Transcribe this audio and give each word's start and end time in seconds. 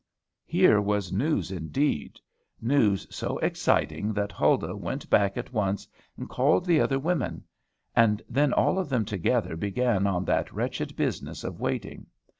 Here 0.47 0.81
was 0.81 1.11
news 1.13 1.51
indeed! 1.51 2.19
news 2.59 3.05
so 3.15 3.37
exciting 3.37 4.13
that 4.13 4.31
Huldah 4.31 4.75
went 4.75 5.07
back 5.11 5.37
at 5.37 5.53
once, 5.53 5.87
and 6.17 6.27
called 6.27 6.65
the 6.65 6.81
other 6.81 6.97
women; 6.97 7.43
and 7.95 8.19
then 8.27 8.51
all 8.51 8.79
of 8.79 8.89
them 8.89 9.05
together 9.05 9.55
began 9.55 10.07
on 10.07 10.25
that 10.25 10.51
wretched 10.51 10.95
business 10.95 11.43
of 11.43 11.59
waiting. 11.59 12.07